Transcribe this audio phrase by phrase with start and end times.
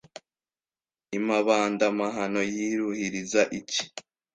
[1.17, 3.83] I Mabanda Mahano yiruhiriza iki